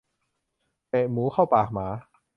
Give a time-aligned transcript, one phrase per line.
[0.89, 1.87] เตะหมูเข้าปากหมา